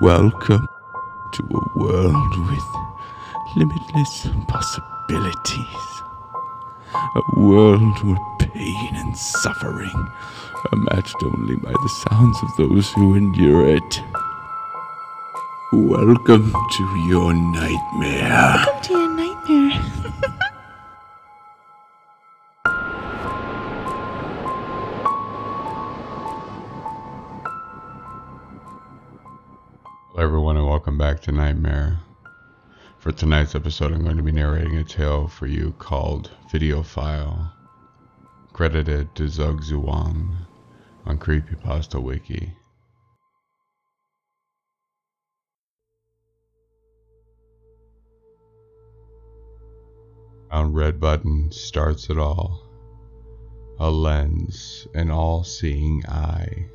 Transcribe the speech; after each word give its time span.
Welcome 0.00 0.66
to 1.32 1.42
a 1.42 1.78
world 1.78 2.50
with 2.50 2.64
limitless 3.56 4.28
possibilities. 4.48 6.02
A 6.94 7.40
world 7.40 8.02
where 8.02 8.18
pain 8.38 8.90
and 8.94 9.16
suffering 9.16 9.94
are 10.72 10.78
matched 10.90 11.16
only 11.22 11.56
by 11.56 11.70
the 11.72 12.06
sounds 12.10 12.38
of 12.42 12.56
those 12.56 12.90
who 12.92 13.14
endure 13.14 13.68
it. 13.68 14.02
Welcome 15.72 16.52
to 16.52 16.84
your 17.08 17.32
nightmare. 17.34 18.30
Welcome 18.30 18.82
to 18.82 18.92
your 18.94 19.16
nightmare. 19.16 19.93
To 31.24 31.32
Nightmare. 31.32 32.00
For 32.98 33.10
tonight's 33.10 33.54
episode, 33.54 33.94
I'm 33.94 34.04
going 34.04 34.18
to 34.18 34.22
be 34.22 34.30
narrating 34.30 34.76
a 34.76 34.84
tale 34.84 35.26
for 35.26 35.46
you 35.46 35.72
called 35.78 36.30
Videophile, 36.52 37.50
credited 38.52 39.14
to 39.14 39.28
Zug 39.28 39.62
Zuwang 39.62 40.36
on 41.06 41.16
Creepypasta 41.16 41.98
Wiki. 41.98 42.52
Round 50.52 50.76
red 50.76 51.00
button 51.00 51.50
starts 51.50 52.10
it 52.10 52.18
all. 52.18 52.68
A 53.80 53.90
lens, 53.90 54.86
an 54.94 55.10
all-seeing 55.10 56.04
eye. 56.06 56.66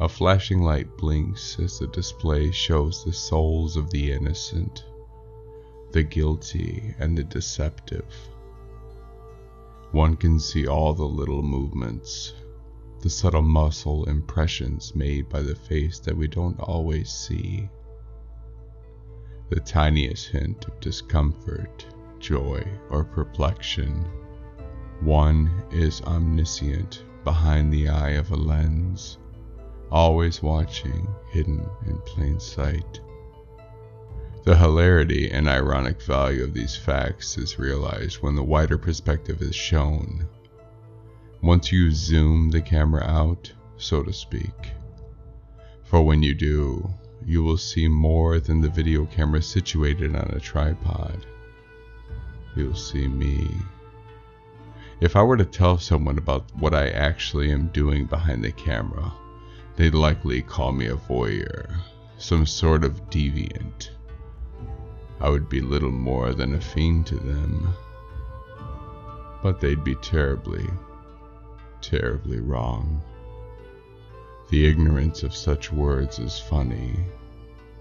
A 0.00 0.08
flashing 0.08 0.60
light 0.60 0.96
blinks 0.96 1.56
as 1.60 1.78
the 1.78 1.86
display 1.86 2.50
shows 2.50 3.04
the 3.04 3.12
souls 3.12 3.76
of 3.76 3.90
the 3.90 4.10
innocent, 4.10 4.84
the 5.92 6.02
guilty, 6.02 6.92
and 6.98 7.16
the 7.16 7.22
deceptive. 7.22 8.12
One 9.92 10.16
can 10.16 10.40
see 10.40 10.66
all 10.66 10.94
the 10.94 11.04
little 11.04 11.44
movements, 11.44 12.34
the 13.02 13.08
subtle 13.08 13.42
muscle 13.42 14.04
impressions 14.06 14.96
made 14.96 15.28
by 15.28 15.42
the 15.42 15.54
face 15.54 16.00
that 16.00 16.16
we 16.16 16.26
don't 16.26 16.58
always 16.58 17.12
see, 17.12 17.68
the 19.48 19.60
tiniest 19.60 20.26
hint 20.26 20.66
of 20.66 20.80
discomfort, 20.80 21.86
joy, 22.18 22.66
or 22.90 23.04
perplexion. 23.04 24.04
One 25.02 25.62
is 25.70 26.02
omniscient 26.02 27.04
behind 27.22 27.72
the 27.72 27.88
eye 27.88 28.16
of 28.18 28.32
a 28.32 28.36
lens 28.36 29.18
always 29.94 30.42
watching, 30.42 31.06
hidden 31.30 31.64
in 31.86 31.96
plain 32.00 32.40
sight. 32.40 33.00
The 34.42 34.56
hilarity 34.56 35.30
and 35.30 35.48
ironic 35.48 36.02
value 36.02 36.42
of 36.42 36.52
these 36.52 36.74
facts 36.74 37.38
is 37.38 37.60
realized 37.60 38.16
when 38.16 38.34
the 38.34 38.42
wider 38.42 38.76
perspective 38.76 39.40
is 39.40 39.54
shown. 39.54 40.26
Once 41.42 41.70
you 41.70 41.92
zoom 41.92 42.50
the 42.50 42.60
camera 42.60 43.04
out, 43.04 43.52
so 43.76 44.02
to 44.02 44.12
speak. 44.12 44.72
For 45.84 46.02
when 46.02 46.24
you 46.24 46.34
do, 46.34 46.90
you 47.24 47.44
will 47.44 47.56
see 47.56 47.86
more 47.86 48.40
than 48.40 48.60
the 48.60 48.68
video 48.68 49.06
camera 49.06 49.42
situated 49.42 50.16
on 50.16 50.28
a 50.34 50.40
tripod. 50.40 51.24
You'll 52.56 52.74
see 52.74 53.06
me. 53.06 53.48
If 55.00 55.14
I 55.14 55.22
were 55.22 55.36
to 55.36 55.44
tell 55.44 55.78
someone 55.78 56.18
about 56.18 56.50
what 56.56 56.74
I 56.74 56.88
actually 56.88 57.52
am 57.52 57.68
doing 57.68 58.06
behind 58.06 58.42
the 58.42 58.50
camera, 58.50 59.12
They'd 59.76 59.94
likely 59.94 60.40
call 60.40 60.72
me 60.72 60.86
a 60.86 60.94
voyeur, 60.94 61.68
some 62.16 62.46
sort 62.46 62.84
of 62.84 63.10
deviant. 63.10 63.90
I 65.20 65.28
would 65.28 65.48
be 65.48 65.60
little 65.60 65.90
more 65.90 66.32
than 66.32 66.54
a 66.54 66.60
fiend 66.60 67.06
to 67.08 67.16
them. 67.16 67.74
But 69.42 69.60
they'd 69.60 69.84
be 69.84 69.96
terribly, 69.96 70.66
terribly 71.80 72.40
wrong. 72.40 73.02
The 74.48 74.64
ignorance 74.64 75.22
of 75.24 75.34
such 75.34 75.72
words 75.72 76.18
is 76.18 76.38
funny, 76.38 76.94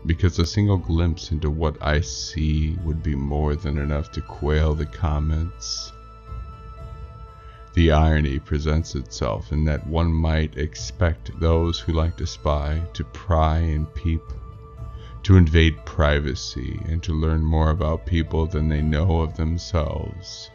because 0.06 0.40
a 0.40 0.46
single 0.46 0.78
glimpse 0.78 1.32
into 1.32 1.50
what 1.50 1.78
I 1.82 2.02
see 2.02 2.76
would 2.84 3.04
be 3.04 3.16
more 3.16 3.56
than 3.56 3.78
enough 3.78 4.12
to 4.14 4.22
quail 4.22 4.74
the 4.74 4.86
comments. 4.86 5.93
The 7.74 7.92
irony 7.92 8.38
presents 8.38 8.94
itself 8.94 9.52
in 9.52 9.66
that 9.66 9.88
one 9.88 10.14
might 10.14 10.58
expect 10.58 11.40
those 11.40 11.80
who 11.80 11.94
like 11.94 12.16
to 12.18 12.28
spy 12.28 12.84
to 12.94 13.04
pry 13.04 13.58
and 13.58 13.92
peep, 13.96 14.22
to 15.24 15.38
invade 15.38 15.84
privacy 15.84 16.80
and 16.86 17.02
to 17.02 17.14
learn 17.14 17.44
more 17.44 17.72
about 17.72 18.06
people 18.06 18.46
than 18.46 18.70
they 18.70 18.84
know 18.84 19.22
of 19.22 19.36
themselves, 19.36 20.52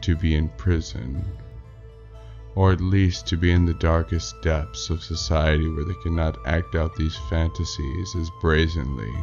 to 0.00 0.16
be 0.16 0.34
in 0.34 0.48
prison, 0.48 1.24
or 2.56 2.72
at 2.72 2.80
least 2.80 3.28
to 3.28 3.36
be 3.36 3.52
in 3.52 3.64
the 3.64 3.74
darkest 3.74 4.42
depths 4.42 4.90
of 4.90 5.04
society 5.04 5.68
where 5.68 5.84
they 5.84 5.94
cannot 6.02 6.44
act 6.44 6.74
out 6.74 6.96
these 6.96 7.16
fantasies 7.28 8.16
as 8.16 8.28
brazenly. 8.40 9.14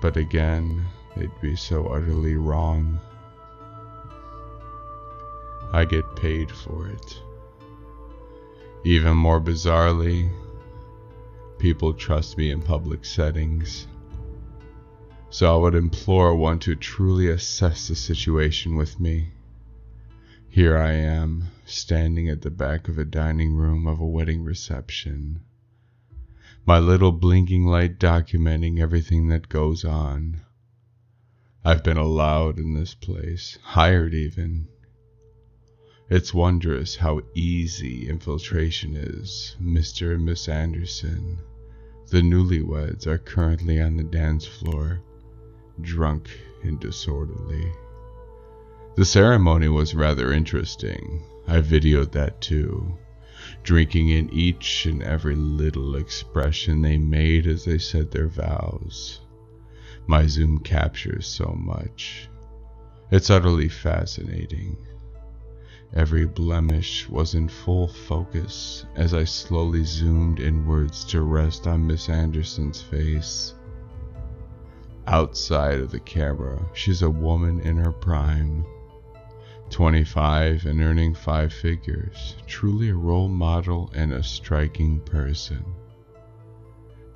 But 0.00 0.16
again, 0.16 0.84
they'd 1.16 1.40
be 1.40 1.54
so 1.54 1.86
utterly 1.86 2.34
wrong. 2.34 2.98
I 5.72 5.84
get 5.84 6.16
paid 6.16 6.50
for 6.50 6.88
it. 6.88 7.20
Even 8.84 9.16
more 9.16 9.40
bizarrely, 9.40 10.30
people 11.58 11.92
trust 11.92 12.38
me 12.38 12.50
in 12.50 12.62
public 12.62 13.04
settings. 13.04 13.86
So 15.30 15.52
I 15.52 15.60
would 15.60 15.74
implore 15.74 16.34
one 16.36 16.60
to 16.60 16.76
truly 16.76 17.28
assess 17.28 17.88
the 17.88 17.94
situation 17.94 18.76
with 18.76 19.00
me. 19.00 19.32
Here 20.48 20.78
I 20.78 20.92
am, 20.92 21.48
standing 21.66 22.28
at 22.28 22.42
the 22.42 22.50
back 22.50 22.88
of 22.88 22.96
a 22.96 23.04
dining 23.04 23.54
room 23.54 23.86
of 23.86 24.00
a 24.00 24.06
wedding 24.06 24.44
reception. 24.44 25.40
My 26.64 26.78
little 26.78 27.12
blinking 27.12 27.66
light 27.66 27.98
documenting 27.98 28.80
everything 28.80 29.28
that 29.28 29.48
goes 29.48 29.84
on. 29.84 30.40
I've 31.64 31.84
been 31.84 31.98
allowed 31.98 32.58
in 32.58 32.74
this 32.74 32.94
place, 32.94 33.58
hired 33.62 34.14
even, 34.14 34.68
it's 36.08 36.32
wondrous 36.32 36.94
how 36.94 37.20
easy 37.34 38.08
infiltration 38.08 38.96
is, 38.96 39.56
Mr. 39.60 40.14
and 40.14 40.24
Miss 40.24 40.48
Anderson. 40.48 41.38
The 42.08 42.20
newlyweds 42.20 43.08
are 43.08 43.18
currently 43.18 43.80
on 43.80 43.96
the 43.96 44.04
dance 44.04 44.46
floor, 44.46 45.00
drunk 45.80 46.30
and 46.62 46.78
disorderly. 46.78 47.72
The 48.94 49.04
ceremony 49.04 49.68
was 49.68 49.96
rather 49.96 50.32
interesting. 50.32 51.24
I 51.48 51.60
videoed 51.60 52.12
that 52.12 52.40
too, 52.40 52.96
drinking 53.64 54.10
in 54.10 54.30
each 54.32 54.86
and 54.86 55.02
every 55.02 55.34
little 55.34 55.96
expression 55.96 56.82
they 56.82 56.98
made 56.98 57.48
as 57.48 57.64
they 57.64 57.78
said 57.78 58.12
their 58.12 58.28
vows. 58.28 59.20
My 60.06 60.28
Zoom 60.28 60.60
captures 60.60 61.26
so 61.26 61.46
much. 61.58 62.28
It's 63.10 63.28
utterly 63.28 63.68
fascinating. 63.68 64.76
Every 65.92 66.26
blemish 66.26 67.08
was 67.08 67.34
in 67.34 67.48
full 67.48 67.88
focus 67.88 68.84
as 68.96 69.14
I 69.14 69.24
slowly 69.24 69.84
zoomed 69.84 70.40
inwards 70.40 71.04
to 71.06 71.22
rest 71.22 71.66
on 71.66 71.86
Miss 71.86 72.08
Anderson's 72.08 72.82
face. 72.82 73.54
Outside 75.06 75.80
of 75.80 75.92
the 75.92 76.00
camera, 76.00 76.68
she's 76.74 77.02
a 77.02 77.10
woman 77.10 77.60
in 77.60 77.76
her 77.76 77.92
prime. 77.92 78.66
25 79.70 80.66
and 80.66 80.80
earning 80.80 81.14
five 81.14 81.52
figures, 81.52 82.36
truly 82.46 82.90
a 82.90 82.94
role 82.94 83.28
model 83.28 83.90
and 83.94 84.12
a 84.12 84.22
striking 84.22 85.00
person. 85.00 85.64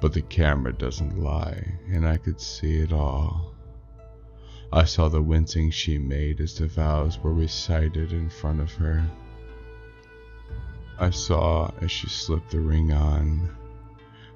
But 0.00 0.12
the 0.12 0.22
camera 0.22 0.72
doesn't 0.72 1.22
lie, 1.22 1.78
and 1.88 2.06
I 2.06 2.16
could 2.16 2.40
see 2.40 2.76
it 2.76 2.92
all. 2.92 3.49
I 4.72 4.84
saw 4.84 5.08
the 5.08 5.20
wincing 5.20 5.72
she 5.72 5.98
made 5.98 6.40
as 6.40 6.54
the 6.54 6.68
vows 6.68 7.18
were 7.18 7.34
recited 7.34 8.12
in 8.12 8.30
front 8.30 8.60
of 8.60 8.72
her. 8.74 9.04
I 10.96 11.10
saw 11.10 11.72
as 11.80 11.90
she 11.90 12.08
slipped 12.08 12.52
the 12.52 12.60
ring 12.60 12.92
on 12.92 13.50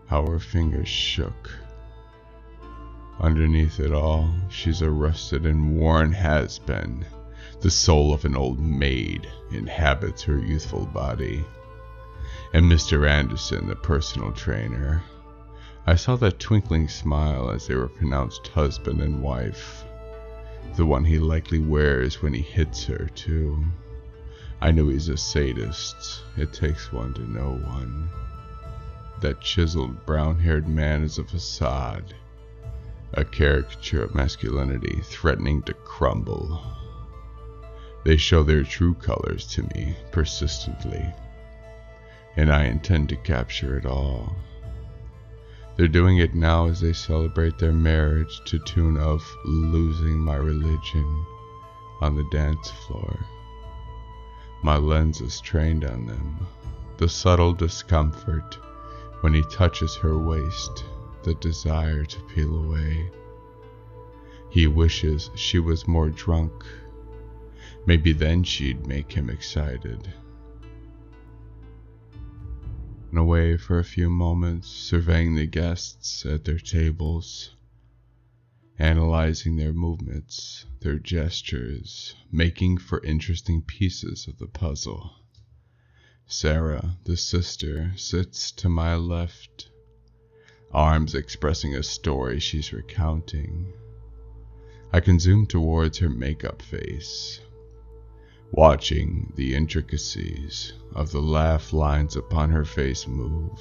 how 0.06 0.26
her 0.26 0.40
fingers 0.40 0.88
shook. 0.88 1.52
Underneath 3.20 3.78
it 3.78 3.92
all, 3.92 4.28
she's 4.48 4.82
a 4.82 4.90
rusted 4.90 5.46
and 5.46 5.76
worn 5.76 6.12
has 6.12 6.58
been. 6.58 7.06
The 7.60 7.70
soul 7.70 8.12
of 8.12 8.24
an 8.24 8.34
old 8.34 8.58
maid 8.58 9.28
inhabits 9.52 10.22
her 10.24 10.40
youthful 10.40 10.86
body. 10.86 11.44
And 12.52 12.70
Mr. 12.70 13.08
Anderson, 13.08 13.68
the 13.68 13.76
personal 13.76 14.32
trainer. 14.32 15.04
I 15.86 15.94
saw 15.94 16.16
that 16.16 16.40
twinkling 16.40 16.88
smile 16.88 17.50
as 17.50 17.68
they 17.68 17.76
were 17.76 17.88
pronounced 17.88 18.48
husband 18.48 19.00
and 19.00 19.22
wife. 19.22 19.84
The 20.76 20.86
one 20.86 21.04
he 21.04 21.18
likely 21.18 21.58
wears 21.58 22.20
when 22.22 22.34
he 22.34 22.42
hits 22.42 22.84
her, 22.86 23.08
too. 23.14 23.64
I 24.60 24.70
knew 24.70 24.88
he's 24.88 25.08
a 25.08 25.16
sadist. 25.16 26.22
It 26.36 26.52
takes 26.52 26.92
one 26.92 27.14
to 27.14 27.30
know 27.30 27.54
one. 27.66 28.08
that 29.20 29.40
chiseled 29.40 30.04
brown 30.04 30.38
haired 30.38 30.68
man 30.68 31.02
is 31.02 31.18
a 31.18 31.24
facade, 31.24 32.14
a 33.14 33.24
caricature 33.24 34.02
of 34.02 34.14
masculinity 34.14 35.00
threatening 35.02 35.62
to 35.62 35.72
crumble. 35.72 36.62
They 38.04 38.16
show 38.18 38.42
their 38.42 38.64
true 38.64 38.94
colors 38.94 39.46
to 39.54 39.62
me 39.74 39.96
persistently, 40.12 41.10
and 42.36 42.52
I 42.52 42.64
intend 42.64 43.08
to 43.10 43.16
capture 43.16 43.78
it 43.78 43.86
all. 43.86 44.36
They're 45.76 45.88
doing 45.88 46.18
it 46.18 46.34
now 46.34 46.66
as 46.66 46.80
they 46.80 46.92
celebrate 46.92 47.58
their 47.58 47.72
marriage 47.72 48.40
to 48.46 48.58
tune 48.60 48.96
of 48.96 49.22
Losing 49.44 50.18
My 50.18 50.36
Religion 50.36 51.26
on 52.00 52.14
the 52.14 52.28
dance 52.30 52.70
floor. 52.86 53.18
My 54.62 54.76
lens 54.76 55.20
is 55.20 55.40
trained 55.40 55.84
on 55.84 56.06
them. 56.06 56.46
The 56.96 57.08
subtle 57.08 57.52
discomfort 57.52 58.58
when 59.20 59.34
he 59.34 59.42
touches 59.50 59.96
her 59.96 60.16
waist, 60.18 60.84
the 61.22 61.34
desire 61.34 62.04
to 62.04 62.20
peel 62.34 62.56
away. 62.56 63.10
He 64.50 64.66
wishes 64.66 65.30
she 65.34 65.58
was 65.58 65.88
more 65.88 66.10
drunk 66.10 66.64
Maybe 67.86 68.12
then 68.12 68.44
she'd 68.44 68.86
make 68.86 69.12
him 69.12 69.28
excited. 69.28 70.12
Away 73.16 73.56
for 73.56 73.78
a 73.78 73.84
few 73.84 74.10
moments, 74.10 74.68
surveying 74.68 75.34
the 75.36 75.46
guests 75.46 76.26
at 76.26 76.44
their 76.44 76.58
tables, 76.58 77.54
analyzing 78.78 79.56
their 79.56 79.72
movements, 79.72 80.66
their 80.80 80.98
gestures, 80.98 82.16
making 82.32 82.78
for 82.78 83.02
interesting 83.04 83.62
pieces 83.62 84.26
of 84.26 84.38
the 84.38 84.48
puzzle. 84.48 85.12
Sarah, 86.26 86.98
the 87.04 87.16
sister, 87.16 87.92
sits 87.96 88.50
to 88.52 88.68
my 88.68 88.96
left, 88.96 89.70
arms 90.72 91.14
expressing 91.14 91.74
a 91.74 91.82
story 91.82 92.40
she's 92.40 92.72
recounting. 92.72 93.72
I 94.92 95.00
can 95.00 95.20
zoom 95.20 95.46
towards 95.46 95.98
her 95.98 96.10
makeup 96.10 96.60
face, 96.60 97.40
watching 98.56 99.32
the 99.34 99.52
intricacies 99.52 100.74
of 100.94 101.10
the 101.10 101.20
laugh 101.20 101.72
lines 101.72 102.14
upon 102.14 102.48
her 102.50 102.64
face 102.64 103.08
move. 103.08 103.60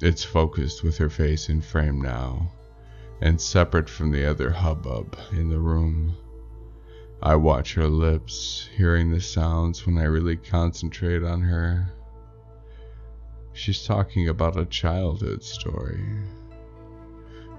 It's 0.00 0.24
focused 0.24 0.82
with 0.82 0.98
her 0.98 1.08
face 1.08 1.48
in 1.48 1.60
frame 1.60 2.00
now, 2.00 2.50
and 3.20 3.40
separate 3.40 3.88
from 3.88 4.10
the 4.10 4.28
other 4.28 4.50
hubbub 4.50 5.16
in 5.30 5.50
the 5.50 5.60
room. 5.60 6.16
I 7.22 7.36
watch 7.36 7.74
her 7.74 7.86
lips, 7.86 8.68
hearing 8.76 9.12
the 9.12 9.20
sounds 9.20 9.86
when 9.86 9.98
I 9.98 10.04
really 10.04 10.36
concentrate 10.36 11.22
on 11.22 11.40
her. 11.42 11.92
She's 13.52 13.86
talking 13.86 14.28
about 14.28 14.58
a 14.58 14.66
childhood 14.66 15.44
story. 15.44 16.04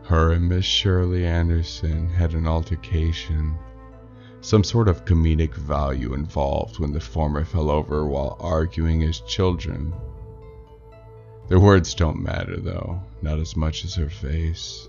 Her 0.04 0.34
and 0.34 0.50
Miss 0.50 0.66
Shirley 0.66 1.25
Anderson 1.25 2.10
had 2.10 2.34
an 2.34 2.48
altercation 2.48 3.58
some 4.41 4.63
sort 4.63 4.88
of 4.88 5.06
comedic 5.06 5.53
value 5.53 6.13
involved 6.13 6.80
when 6.80 6.94
the 6.94 7.00
former 7.00 7.44
fell 7.44 7.69
over 7.69 8.06
while 8.06 8.38
arguing 8.39 9.03
as 9.03 9.19
children. 9.21 9.94
Their 11.47 11.59
words 11.59 11.94
don't 11.94 12.21
matter, 12.21 12.57
though, 12.57 13.01
not 13.21 13.39
as 13.39 13.56
much 13.56 13.83
as 13.83 13.95
her 13.95 14.09
face. 14.09 14.88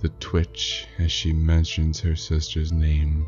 The 0.00 0.08
twitch 0.20 0.86
as 0.98 1.12
she 1.12 1.32
mentions 1.32 2.00
her 2.00 2.16
sister's 2.16 2.72
name. 2.72 3.26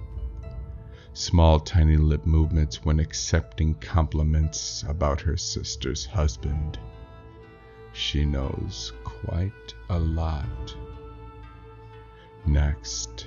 Small, 1.12 1.60
tiny 1.60 1.96
lip 1.96 2.24
movements 2.24 2.84
when 2.84 3.00
accepting 3.00 3.74
compliments 3.74 4.84
about 4.88 5.20
her 5.20 5.36
sister's 5.36 6.06
husband. 6.06 6.78
She 7.92 8.24
knows 8.24 8.92
quite 9.04 9.74
a 9.88 9.98
lot. 9.98 10.74
Next, 12.46 13.26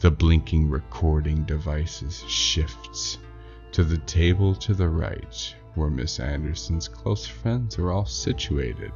the 0.00 0.10
blinking 0.10 0.70
recording 0.70 1.44
devices 1.44 2.24
shifts 2.26 3.18
to 3.70 3.84
the 3.84 3.98
table 3.98 4.54
to 4.54 4.72
the 4.72 4.88
right 4.88 5.54
where 5.74 5.90
Miss 5.90 6.18
Anderson's 6.18 6.88
close 6.88 7.26
friends 7.26 7.78
are 7.78 7.92
all 7.92 8.06
situated, 8.06 8.92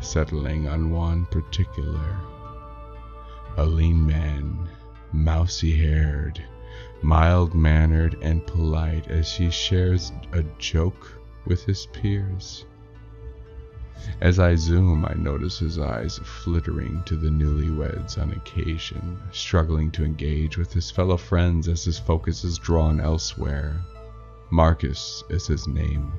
settling 0.00 0.68
on 0.68 0.90
one 0.90 1.24
particular. 1.26 2.18
A 3.56 3.64
lean 3.64 4.06
man, 4.06 4.68
mousy 5.10 5.72
haired, 5.72 6.44
mild 7.00 7.54
mannered, 7.54 8.18
and 8.20 8.46
polite 8.46 9.08
as 9.08 9.34
he 9.34 9.50
shares 9.50 10.12
a 10.32 10.42
joke 10.58 11.18
with 11.46 11.64
his 11.64 11.86
peers. 11.86 12.66
As 14.20 14.38
I 14.38 14.54
zoom, 14.54 15.04
I 15.04 15.14
notice 15.14 15.58
his 15.58 15.78
eyes 15.78 16.18
flittering 16.18 17.02
to 17.06 17.16
the 17.16 17.28
newlyweds 17.28 18.16
on 18.16 18.32
occasion, 18.32 19.18
struggling 19.32 19.90
to 19.90 20.04
engage 20.04 20.56
with 20.56 20.72
his 20.72 20.90
fellow 20.90 21.16
friends 21.16 21.68
as 21.68 21.84
his 21.84 21.98
focus 21.98 22.44
is 22.44 22.58
drawn 22.58 23.00
elsewhere. 23.00 23.84
Marcus 24.50 25.24
is 25.28 25.46
his 25.46 25.66
name. 25.66 26.12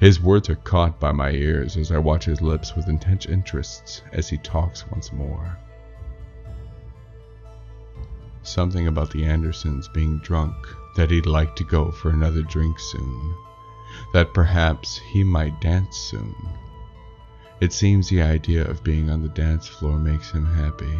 His 0.00 0.20
words 0.20 0.48
are 0.48 0.56
caught 0.56 0.98
by 0.98 1.12
my 1.12 1.30
ears 1.32 1.76
as 1.76 1.92
I 1.92 1.98
watch 1.98 2.24
his 2.24 2.40
lips 2.40 2.74
with 2.74 2.88
intense 2.88 3.26
interest 3.26 4.02
as 4.12 4.28
he 4.28 4.38
talks 4.38 4.88
once 4.90 5.12
more. 5.12 5.58
Something 8.42 8.88
about 8.88 9.10
the 9.10 9.24
Andersons 9.24 9.88
being 9.88 10.18
drunk, 10.18 10.54
that 10.96 11.10
he'd 11.10 11.26
like 11.26 11.54
to 11.56 11.64
go 11.64 11.90
for 11.90 12.10
another 12.10 12.42
drink 12.42 12.78
soon 12.78 13.34
that 14.12 14.34
perhaps 14.34 14.98
he 14.98 15.24
might 15.24 15.60
dance 15.60 15.96
soon. 15.96 16.34
It 17.60 17.72
seems 17.72 18.08
the 18.08 18.22
idea 18.22 18.68
of 18.68 18.84
being 18.84 19.08
on 19.08 19.22
the 19.22 19.28
dance 19.28 19.66
floor 19.68 19.98
makes 19.98 20.30
him 20.30 20.44
happy. 20.44 20.98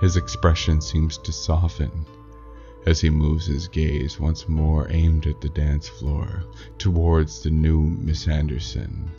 His 0.00 0.16
expression 0.16 0.80
seems 0.80 1.18
to 1.18 1.32
soften 1.32 2.06
as 2.86 3.00
he 3.00 3.10
moves 3.10 3.46
his 3.46 3.68
gaze 3.68 4.20
once 4.20 4.48
more 4.48 4.90
aimed 4.90 5.26
at 5.26 5.40
the 5.40 5.48
dance 5.48 5.88
floor 5.88 6.44
towards 6.78 7.42
the 7.42 7.50
new 7.50 7.80
Miss 7.80 8.28
Anderson, 8.28 9.10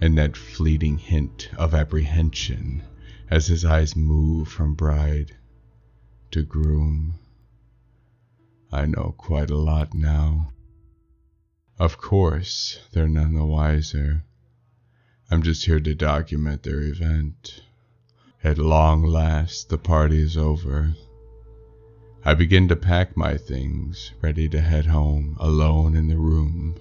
and 0.00 0.18
that 0.18 0.36
fleeting 0.36 0.98
hint 0.98 1.48
of 1.56 1.74
apprehension 1.74 2.82
as 3.30 3.46
his 3.46 3.64
eyes 3.64 3.96
move 3.96 4.48
from 4.48 4.74
bride 4.74 5.36
to 6.32 6.42
groom. 6.42 7.14
I 8.72 8.86
know 8.86 9.14
quite 9.16 9.50
a 9.50 9.56
lot 9.56 9.94
now. 9.94 10.50
Of 11.78 11.98
course, 11.98 12.80
they're 12.92 13.06
none 13.06 13.34
the 13.34 13.44
wiser. 13.44 14.24
I'm 15.30 15.42
just 15.42 15.66
here 15.66 15.78
to 15.80 15.94
document 15.94 16.62
their 16.62 16.80
event. 16.80 17.62
At 18.42 18.56
long 18.56 19.02
last, 19.02 19.68
the 19.68 19.76
party 19.76 20.22
is 20.22 20.38
over. 20.38 20.94
I 22.24 22.32
begin 22.32 22.66
to 22.68 22.76
pack 22.76 23.14
my 23.14 23.36
things, 23.36 24.12
ready 24.22 24.48
to 24.48 24.60
head 24.62 24.86
home, 24.86 25.36
alone 25.38 25.94
in 25.94 26.08
the 26.08 26.16
room. 26.16 26.76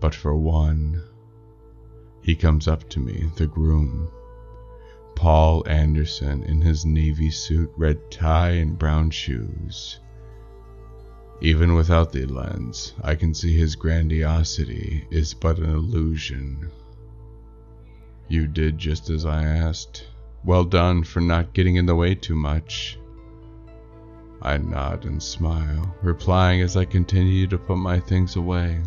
But 0.00 0.14
for 0.14 0.34
one, 0.34 1.02
he 2.22 2.34
comes 2.34 2.66
up 2.66 2.88
to 2.90 3.00
me, 3.00 3.30
the 3.36 3.46
groom. 3.46 4.10
Paul 5.14 5.62
Anderson 5.68 6.42
in 6.44 6.62
his 6.62 6.86
navy 6.86 7.30
suit, 7.30 7.70
red 7.76 8.10
tie, 8.10 8.52
and 8.52 8.78
brown 8.78 9.10
shoes. 9.10 10.00
Even 11.42 11.74
without 11.74 12.12
the 12.12 12.26
lens, 12.26 12.92
I 13.02 13.14
can 13.14 13.32
see 13.32 13.56
his 13.56 13.74
grandiosity 13.74 15.06
is 15.10 15.32
but 15.32 15.58
an 15.58 15.70
illusion. 15.70 16.70
You 18.28 18.46
did 18.46 18.76
just 18.76 19.08
as 19.08 19.24
I 19.24 19.42
asked. 19.44 20.06
Well 20.44 20.64
done 20.64 21.02
for 21.02 21.20
not 21.20 21.54
getting 21.54 21.76
in 21.76 21.86
the 21.86 21.94
way 21.94 22.14
too 22.14 22.34
much. 22.34 22.98
I 24.42 24.58
nod 24.58 25.04
and 25.06 25.22
smile, 25.22 25.94
replying 26.02 26.60
as 26.60 26.76
I 26.76 26.84
continue 26.84 27.46
to 27.46 27.58
put 27.58 27.76
my 27.76 28.00
things 28.00 28.36
away. 28.36 28.82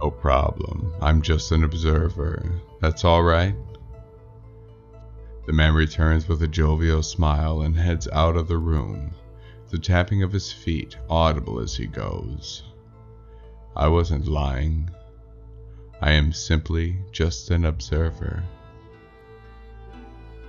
No 0.00 0.10
problem. 0.10 0.92
I'm 1.00 1.22
just 1.22 1.52
an 1.52 1.64
observer. 1.64 2.60
That's 2.80 3.04
all 3.04 3.22
right. 3.22 3.54
The 5.46 5.52
man 5.52 5.74
returns 5.74 6.26
with 6.26 6.42
a 6.42 6.48
jovial 6.48 7.04
smile 7.04 7.62
and 7.62 7.76
heads 7.76 8.08
out 8.12 8.36
of 8.36 8.48
the 8.48 8.58
room, 8.58 9.12
the 9.70 9.78
tapping 9.78 10.24
of 10.24 10.32
his 10.32 10.50
feet 10.52 10.96
audible 11.08 11.60
as 11.60 11.76
he 11.76 11.86
goes. 11.86 12.64
I 13.76 13.86
wasn't 13.86 14.26
lying. 14.26 14.90
I 16.00 16.14
am 16.14 16.32
simply 16.32 16.98
just 17.12 17.52
an 17.52 17.64
observer. 17.64 18.42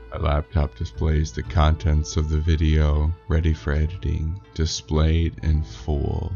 My 0.09 0.17
laptop 0.17 0.75
displays 0.75 1.31
the 1.31 1.43
contents 1.43 2.17
of 2.17 2.29
the 2.29 2.39
video 2.39 3.13
ready 3.27 3.53
for 3.53 3.73
editing, 3.73 4.41
displayed 4.55 5.35
in 5.43 5.61
full. 5.61 6.33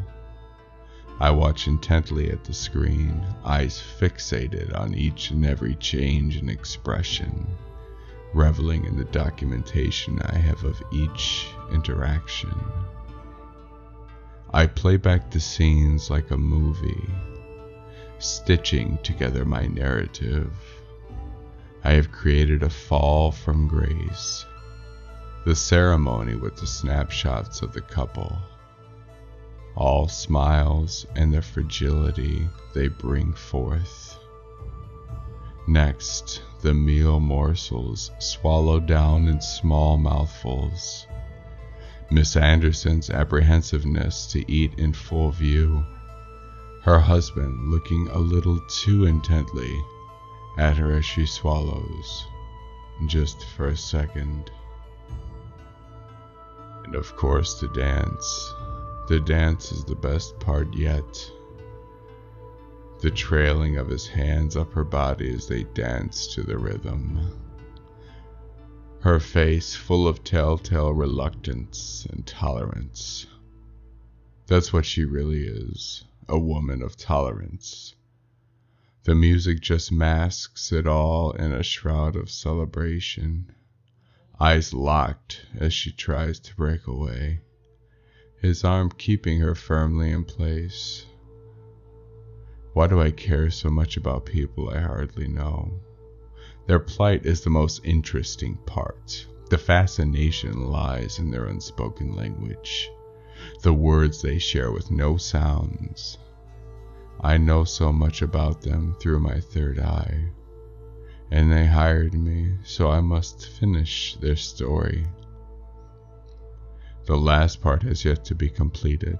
I 1.20 1.32
watch 1.32 1.68
intently 1.68 2.30
at 2.30 2.44
the 2.44 2.53
screen, 2.53 3.25
eyes 3.44 3.82
fixated 4.00 4.80
on 4.80 4.94
each 4.94 5.32
and 5.32 5.48
every 5.48 5.74
change 5.77 6.38
in 6.38 6.48
expression 6.48 7.48
reveling 8.34 8.86
in 8.86 8.98
the 8.98 9.06
documentation 9.06 10.22
I 10.22 10.38
have 10.38 10.64
of 10.64 10.82
each 10.92 11.48
interaction. 11.72 12.54
I 14.54 14.68
play 14.68 14.98
back 14.98 15.32
the 15.32 15.40
scenes 15.40 16.10
like 16.10 16.32
a 16.32 16.38
movie, 16.38 17.10
stitching 18.20 18.98
together 19.04 19.46
my 19.46 19.68
narrative. 19.68 20.52
I 21.84 21.94
have 21.94 22.12
created 22.12 22.64
a 22.64 22.70
fall 22.70 23.32
from 23.32 23.68
grace, 23.68 24.46
the 25.46 25.56
ceremony 25.56 26.36
with 26.36 26.56
the 26.58 26.68
snapshots 26.68 27.62
of 27.62 27.74
the 27.74 27.82
couple, 27.82 28.38
all 29.76 30.08
smiles 30.08 31.06
and 31.16 31.34
the 31.34 31.42
fragility 31.42 32.48
they 32.74 32.88
bring 32.88 33.34
forth. 33.34 34.21
Next, 35.72 36.42
the 36.60 36.74
meal 36.74 37.22
morsels 37.22 38.12
swallowed 38.20 38.88
down 38.88 39.30
in 39.30 39.40
small 39.40 39.96
mouthfuls 39.96 41.08
Miss 42.12 42.36
Anderson's 42.36 43.10
apprehensiveness 43.10 44.28
to 44.34 44.51
eat 44.51 44.78
in 44.78 44.92
full 44.92 45.32
view, 45.32 45.86
her 46.84 47.00
husband 47.00 47.72
looking 47.72 48.10
a 48.10 48.18
little 48.18 48.60
too 48.68 49.06
intently 49.06 49.82
at 50.58 50.75
her 50.75 50.92
as 50.92 51.06
she 51.06 51.25
swallows, 51.25 52.25
just 53.06 53.46
for 53.56 53.68
a 53.68 53.78
second. 53.78 54.51
And 56.84 56.96
of 56.96 57.16
course, 57.16 57.62
the 57.62 57.70
dance. 57.70 58.54
The 59.08 59.22
dance 59.22 59.72
is 59.72 59.86
the 59.86 59.96
best 59.96 60.38
part 60.42 60.74
yet. 60.74 61.32
The 63.01 63.12
trailing 63.12 63.77
of 63.77 63.89
his 63.89 64.08
hands 64.08 64.55
up 64.55 64.74
her 64.74 64.84
body 64.84 65.34
as 65.34 65.48
they 65.48 65.63
dance 65.63 66.27
to 66.36 66.43
the 66.43 66.58
rhythm 66.58 67.41
her 69.01 69.20
face 69.20 69.74
full 69.74 70.08
of 70.08 70.24
telltale 70.24 70.93
reluctance 70.93 72.05
and 72.12 72.25
tolerance. 72.27 73.25
That's 74.46 74.72
what 74.72 74.86
she 74.86 75.05
really 75.05 75.48
is 75.48 76.03
a 76.29 76.38
woman 76.38 76.84
of 76.84 76.96
tolerance. 76.96 77.96
The 79.03 79.15
music 79.15 79.60
just 79.60 79.91
masks 79.91 80.72
it 80.72 80.86
all 80.86 81.31
in 81.31 81.51
a 81.51 81.63
shroud 81.63 82.15
of 82.15 82.29
celebration. 82.29 83.51
Eyes 84.39 84.72
locked 84.72 85.48
as 85.58 85.74
she 85.74 85.91
tries 85.91 86.39
to 86.41 86.55
break 86.55 86.86
away, 86.86 87.41
his 88.39 88.63
arm 88.63 88.91
keeping 88.91 89.39
her 89.39 89.55
firmly 89.55 90.12
in 90.12 90.25
place. 90.25 91.08
Why 92.74 92.88
do 92.88 93.01
I 93.01 93.12
care 93.12 93.50
so 93.50 93.70
much 93.70 93.98
about 93.98 94.25
people 94.25 94.70
I 94.70 94.80
hardly 94.80 95.28
know? 95.28 95.74
Their 96.68 96.80
plight 96.80 97.25
is 97.25 97.42
the 97.42 97.50
most 97.50 97.82
interesting 97.84 98.56
part. 98.66 99.28
The 99.50 99.58
fascination 99.58 100.68
lies 100.70 101.20
in 101.20 101.32
their 101.32 101.48
unspoken 101.48 102.16
language, 102.16 102.90
the 103.62 103.74
words 103.74 104.22
they 104.22 104.40
share 104.40 104.72
with 104.72 104.90
no 104.90 105.18
sounds. 105.18 106.18
I 107.20 107.38
know 107.38 107.66
so 107.66 107.92
much 107.92 108.22
about 108.22 108.62
them 108.62 108.96
through 109.00 109.20
my 109.20 109.42
third 109.42 109.78
eye, 109.78 110.30
and 111.30 111.51
they 111.51 111.66
hired 111.66 112.13
me, 112.13 112.54
so 112.63 112.90
I 112.90 113.01
must 113.01 113.50
finish 113.50 114.16
their 114.16 114.38
story. 114.38 115.06
The 117.06 117.18
last 117.18 117.62
part 117.62 117.84
has 117.84 118.06
yet 118.06 118.24
to 118.25 118.36
be 118.36 118.50
completed. 118.50 119.18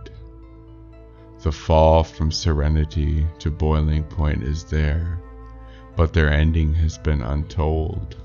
The 1.41 1.51
fall 1.51 2.03
from 2.03 2.31
serenity 2.31 3.27
to 3.39 3.51
boiling 3.51 4.03
point 4.03 4.43
is 4.43 4.63
there 4.63 5.21
but 5.95 6.13
their 6.13 6.31
ending 6.31 6.74
has 6.74 6.98
been 6.98 7.21
untold. 7.21 8.15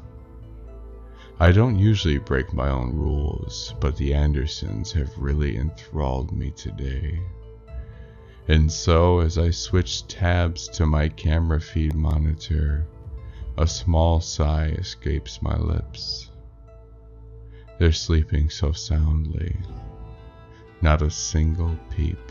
I 1.39 1.53
don't 1.53 1.79
usually 1.79 2.19
break 2.19 2.53
my 2.53 2.71
own 2.71 2.95
rules, 2.95 3.75
but 3.81 3.97
the 3.97 4.15
Andersons 4.15 4.93
have 4.93 5.13
really 5.19 5.57
enthralled 5.57 6.33
me 6.33 6.53
today. 6.53 7.21
And 8.49 8.71
so, 8.71 9.21
as 9.21 9.37
I 9.37 9.51
switch 9.51 10.07
tabs 10.07 10.69
to 10.69 10.87
my 10.87 11.09
camera 11.09 11.61
feed 11.61 11.95
monitor, 11.95 12.87
a 13.59 13.67
small 13.67 14.21
sigh 14.21 14.69
escapes 14.79 15.43
my 15.43 15.57
lips. 15.57 16.31
They're 17.79 17.93
sleeping 17.93 18.49
so 18.49 18.73
soundly, 18.73 19.57
not 20.81 21.03
a 21.03 21.11
single 21.11 21.77
peep. 21.91 22.26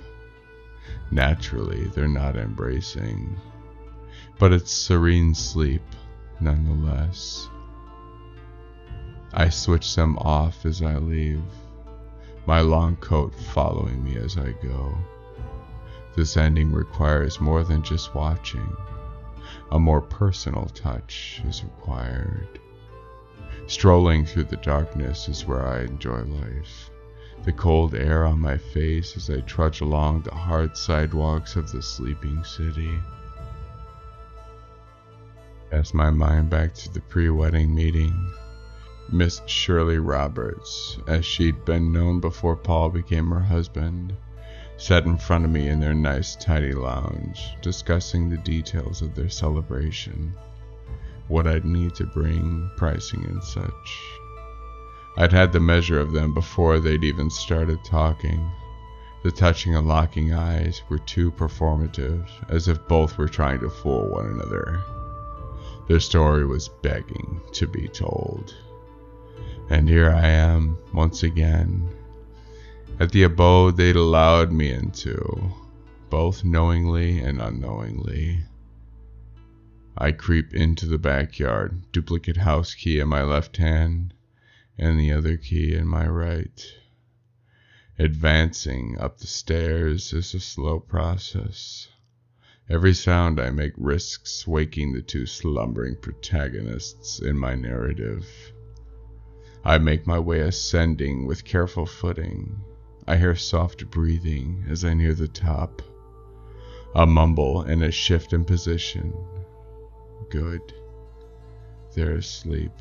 Naturally, 1.12 1.86
they're 1.88 2.08
not 2.08 2.36
embracing 2.36 3.38
but 4.38 4.52
it's 4.52 4.72
serene 4.72 5.34
sleep 5.34 5.84
nonetheless. 6.40 7.50
I 9.34 9.50
switch 9.50 9.96
them 9.96 10.18
off 10.20 10.66
as 10.66 10.82
I 10.82 10.98
leave, 10.98 11.44
my 12.46 12.62
long 12.62 12.96
coat 12.98 13.34
following 13.34 14.04
me 14.04 14.18
as 14.18 14.38
I 14.38 14.52
go. 14.64 14.98
This 16.16 16.38
ending 16.38 16.72
requires 16.72 17.42
more 17.42 17.64
than 17.64 17.82
just 17.82 18.16
watching. 18.16 18.76
A 19.72 19.80
more 19.80 20.02
personal 20.02 20.66
touch 20.68 21.42
is 21.48 21.64
required. 21.64 22.60
Strolling 23.68 24.26
through 24.26 24.46
the 24.46 24.58
darkness 24.58 25.28
is 25.28 25.46
where 25.46 25.68
I 25.68 25.82
enjoy 25.82 26.22
life. 26.24 26.90
The 27.46 27.54
cold 27.54 27.94
air 27.94 28.26
on 28.26 28.40
my 28.40 28.58
face 28.58 29.16
as 29.16 29.30
I 29.30 29.42
trudge 29.42 29.80
along 29.80 30.24
the 30.24 30.34
hard 30.34 30.76
sidewalks 30.76 31.56
of 31.56 31.72
the 31.72 31.80
sleeping 31.80 32.44
city. 32.44 33.00
Cast 35.70 35.94
my 35.94 36.10
mind 36.10 36.50
back 36.50 36.74
to 36.74 36.92
the 36.92 37.02
pre 37.02 37.30
wedding 37.30 37.76
meeting. 37.76 38.34
Miss 39.12 39.44
Shirley 39.46 40.00
Roberts, 40.00 40.98
as 41.08 41.24
she'd 41.24 41.64
been 41.66 41.92
known 41.94 42.20
before 42.20 42.56
Paul 42.56 42.90
became 42.90 43.30
her 43.30 43.42
husband, 43.42 44.18
sat 44.78 45.06
in 45.06 45.16
front 45.16 45.46
of 45.46 45.52
me 45.52 45.68
in 45.68 45.80
their 45.80 45.94
nice, 45.94 46.36
tidy 46.36 46.74
lounge, 46.74 47.56
discussing 47.62 48.28
the 48.28 48.38
details 48.38 49.04
of 49.04 49.14
their 49.14 49.30
celebration, 49.30 50.34
what 51.28 51.46
I'd 51.46 51.64
need 51.64 51.94
to 51.96 52.08
bring, 52.08 52.72
pricing, 52.76 53.24
and 53.26 53.44
such. 53.44 54.02
I'd 55.18 55.32
had 55.32 55.54
the 55.54 55.60
measure 55.62 56.00
of 56.00 56.12
them 56.12 56.34
before 56.34 56.80
they'd 56.80 57.04
even 57.04 57.30
started 57.30 57.84
talking. 57.84 58.52
The 59.24 59.32
touching 59.32 59.76
and 59.76 59.88
locking 59.88 60.34
eyes 60.34 60.82
were 60.90 61.00
too 61.00 61.32
performative, 61.32 62.28
as 62.50 62.68
if 62.68 62.86
both 62.88 63.18
were 63.18 63.30
trying 63.30 63.62
to 63.62 63.70
fool 63.70 64.10
one 64.10 64.26
another. 64.26 64.84
Their 65.88 66.00
story 66.02 66.46
was 66.46 66.68
begging 66.68 67.42
to 67.54 67.66
be 67.66 67.88
told. 67.88 68.54
And 69.70 69.88
here 69.88 70.10
I 70.12 70.28
am, 70.28 70.78
once 70.94 71.24
again, 71.24 71.90
at 73.00 73.12
the 73.12 73.24
abode 73.24 73.78
they'd 73.78 73.96
allowed 73.96 74.52
me 74.52 74.72
into, 74.72 75.52
both 76.10 76.44
knowingly 76.44 77.20
and 77.20 77.42
unknowingly. 77.42 78.40
I 79.98 80.12
creep 80.12 80.54
into 80.54 80.86
the 80.86 80.98
backyard, 80.98 81.84
duplicate 81.92 82.38
house 82.38 82.74
key 82.74 83.00
in 83.00 83.08
my 83.08 83.24
left 83.24 83.58
hand, 83.58 84.14
and 84.78 85.00
the 85.00 85.12
other 85.12 85.38
key 85.38 85.74
in 85.74 85.88
my 85.88 86.08
right. 86.08 86.74
Advancing 87.98 88.98
up 89.00 89.20
the 89.20 89.28
stairs 89.28 90.12
is 90.12 90.34
a 90.34 90.40
slow 90.40 90.80
process. 90.80 91.88
Every 92.70 92.94
sound 92.94 93.40
I 93.40 93.52
make 93.52 93.74
risks 93.78 94.48
waking 94.48 94.94
the 94.94 95.02
two 95.02 95.26
slumbering 95.26 95.96
protagonists 96.02 97.20
in 97.20 97.38
my 97.38 97.56
narrative. 97.56 98.28
I 99.64 99.78
make 99.78 100.06
my 100.06 100.20
way 100.20 100.42
ascending 100.42 101.26
with 101.26 101.46
careful 101.46 101.86
footing. 101.86 102.60
I 103.08 103.18
hear 103.18 103.36
soft 103.36 103.90
breathing 103.90 104.66
as 104.68 104.84
I 104.84 104.94
near 104.94 105.14
the 105.14 105.28
top. 105.28 105.82
A 106.96 107.06
mumble 107.06 107.62
and 107.62 107.84
a 107.84 107.92
shift 107.92 108.34
in 108.34 108.44
position. 108.44 109.14
Good. 110.30 110.74
They're 111.94 112.16
asleep. 112.16 112.72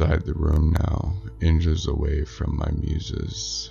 Inside 0.00 0.26
the 0.26 0.34
room 0.34 0.76
now, 0.78 1.14
inches 1.40 1.88
away 1.88 2.24
from 2.24 2.56
my 2.56 2.70
muses. 2.70 3.70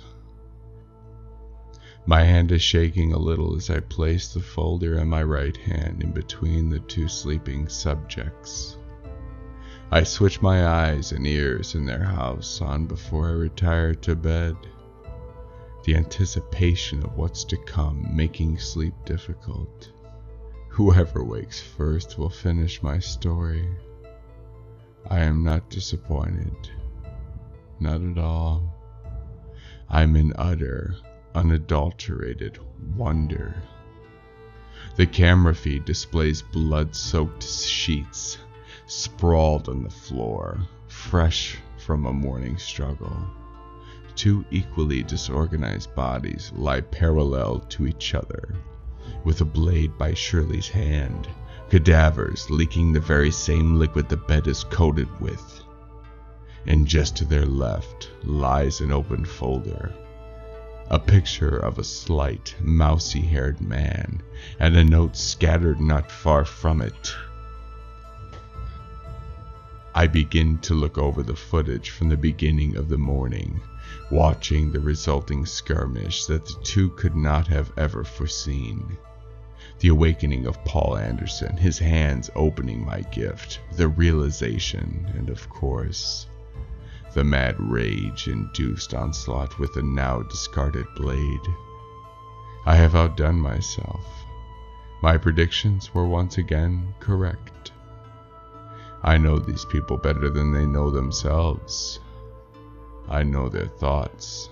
My 2.04 2.22
hand 2.22 2.52
is 2.52 2.60
shaking 2.60 3.14
a 3.14 3.18
little 3.18 3.56
as 3.56 3.70
I 3.70 3.80
place 3.80 4.34
the 4.34 4.40
folder 4.40 4.98
in 4.98 5.08
my 5.08 5.22
right 5.22 5.56
hand 5.56 6.02
in 6.02 6.12
between 6.12 6.68
the 6.68 6.80
two 6.80 7.08
sleeping 7.08 7.66
subjects. 7.66 8.76
I 9.90 10.02
switch 10.02 10.42
my 10.42 10.66
eyes 10.66 11.12
and 11.12 11.26
ears 11.26 11.74
in 11.74 11.86
their 11.86 12.04
house 12.04 12.60
on 12.60 12.84
before 12.84 13.28
I 13.28 13.32
retire 13.32 13.94
to 13.94 14.14
bed. 14.14 14.54
The 15.84 15.96
anticipation 15.96 17.02
of 17.04 17.16
what's 17.16 17.42
to 17.44 17.56
come 17.56 18.06
making 18.14 18.58
sleep 18.58 18.92
difficult. 19.06 19.90
Whoever 20.68 21.24
wakes 21.24 21.58
first 21.58 22.18
will 22.18 22.28
finish 22.28 22.82
my 22.82 22.98
story. 22.98 23.66
I 25.06 25.20
am 25.20 25.44
not 25.44 25.70
disappointed. 25.70 26.70
Not 27.78 28.02
at 28.02 28.18
all. 28.18 28.74
I'm 29.88 30.16
in 30.16 30.32
utter, 30.36 30.96
unadulterated 31.34 32.58
wonder. 32.96 33.54
The 34.96 35.06
camera 35.06 35.54
feed 35.54 35.84
displays 35.84 36.42
blood 36.42 36.94
soaked 36.96 37.44
sheets 37.44 38.38
sprawled 38.86 39.68
on 39.68 39.82
the 39.84 39.90
floor, 39.90 40.60
fresh 40.88 41.58
from 41.76 42.04
a 42.06 42.12
morning 42.12 42.58
struggle. 42.58 43.16
two 44.16 44.44
equally 44.50 45.04
disorganized 45.04 45.94
bodies 45.94 46.50
lie 46.56 46.80
parallel 46.80 47.60
to 47.60 47.86
each 47.86 48.14
other, 48.14 48.56
with 49.22 49.40
a 49.40 49.44
blade 49.44 49.96
by 49.96 50.12
Shirley's 50.12 50.68
hand, 50.68 51.28
cadavers 51.70 52.50
leaking 52.50 52.92
the 52.92 53.00
very 53.00 53.30
same 53.30 53.76
liquid 53.76 54.08
the 54.08 54.16
bed 54.16 54.46
is 54.46 54.64
coated 54.64 55.08
with. 55.20 55.60
And 56.66 56.86
just 56.86 57.16
to 57.16 57.24
their 57.24 57.46
left 57.46 58.10
lies 58.24 58.80
an 58.80 58.92
open 58.92 59.24
folder, 59.24 59.92
a 60.90 60.98
picture 60.98 61.58
of 61.58 61.78
a 61.78 61.84
slight, 61.84 62.54
mousy 62.60 63.20
haired 63.20 63.60
man, 63.60 64.22
and 64.58 64.76
a 64.76 64.84
note 64.84 65.16
scattered 65.16 65.80
not 65.80 66.10
far 66.10 66.44
from 66.44 66.80
it. 66.80 67.14
I 69.94 70.06
begin 70.06 70.58
to 70.58 70.74
look 70.74 70.96
over 70.96 71.22
the 71.22 71.36
footage 71.36 71.90
from 71.90 72.08
the 72.08 72.16
beginning 72.16 72.76
of 72.76 72.88
the 72.88 72.98
morning, 72.98 73.60
watching 74.10 74.70
the 74.70 74.80
resulting 74.80 75.44
skirmish 75.44 76.26
that 76.26 76.46
the 76.46 76.54
two 76.62 76.90
could 76.90 77.16
not 77.16 77.46
have 77.48 77.72
ever 77.76 78.04
foreseen. 78.04 78.96
The 79.80 79.88
awakening 79.88 80.46
of 80.46 80.64
Paul 80.64 80.96
Anderson, 80.96 81.56
his 81.56 81.78
hands 81.78 82.30
opening 82.34 82.84
my 82.84 83.02
gift, 83.12 83.60
the 83.72 83.86
realization, 83.86 85.06
and 85.16 85.30
of 85.30 85.48
course, 85.48 86.26
the 87.14 87.22
mad 87.22 87.54
rage 87.60 88.26
induced 88.26 88.92
onslaught 88.92 89.58
with 89.58 89.74
the 89.74 89.82
now 89.82 90.22
discarded 90.22 90.86
blade. 90.96 91.46
I 92.66 92.74
have 92.74 92.96
outdone 92.96 93.40
myself. 93.40 94.04
My 95.00 95.16
predictions 95.16 95.94
were 95.94 96.08
once 96.08 96.38
again 96.38 96.94
correct. 96.98 97.70
I 99.04 99.16
know 99.16 99.38
these 99.38 99.64
people 99.64 99.96
better 99.96 100.28
than 100.28 100.52
they 100.52 100.66
know 100.66 100.90
themselves. 100.90 102.00
I 103.08 103.22
know 103.22 103.48
their 103.48 103.68
thoughts. 103.68 104.50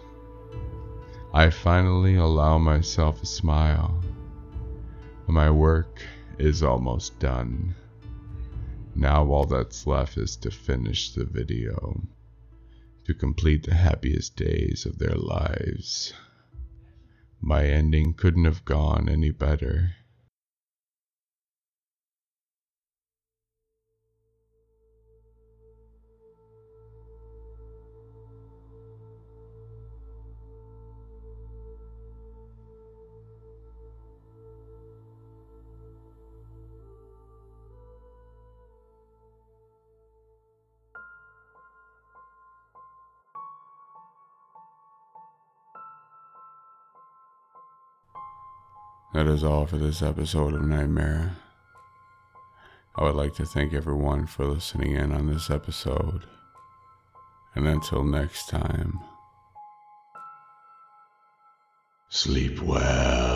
I 1.34 1.50
finally 1.50 2.14
allow 2.14 2.58
myself 2.58 3.22
a 3.22 3.26
smile. 3.26 4.00
My 5.28 5.50
work 5.50 6.02
is 6.38 6.62
almost 6.62 7.18
done. 7.18 7.74
Now 8.94 9.26
all 9.26 9.44
that's 9.44 9.86
left 9.86 10.16
is 10.16 10.36
to 10.36 10.50
finish 10.50 11.12
the 11.12 11.24
video, 11.24 12.00
to 13.04 13.12
complete 13.12 13.64
the 13.64 13.74
happiest 13.74 14.36
days 14.36 14.86
of 14.86 14.98
their 14.98 15.16
lives. 15.16 16.14
My 17.40 17.66
ending 17.66 18.14
couldn't 18.14 18.44
have 18.44 18.64
gone 18.64 19.08
any 19.08 19.32
better. 19.32 19.96
That 49.16 49.28
is 49.28 49.42
all 49.42 49.64
for 49.64 49.78
this 49.78 50.02
episode 50.02 50.52
of 50.52 50.60
Nightmare. 50.60 51.36
I 52.96 53.04
would 53.04 53.14
like 53.14 53.34
to 53.36 53.46
thank 53.46 53.72
everyone 53.72 54.26
for 54.26 54.44
listening 54.44 54.94
in 54.94 55.10
on 55.10 55.32
this 55.32 55.48
episode. 55.48 56.24
And 57.54 57.66
until 57.66 58.04
next 58.04 58.50
time, 58.50 59.00
sleep 62.10 62.60
well. 62.60 63.35